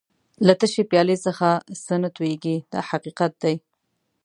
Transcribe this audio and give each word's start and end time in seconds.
له 0.45 0.53
تشې 0.59 0.83
پیالې 0.91 1.17
څخه 1.25 1.47
څه 1.85 1.93
نه 2.03 2.09
تویېږي 2.15 2.55
دا 2.71 2.79
حقیقت 2.89 3.31
دی. 3.43 3.55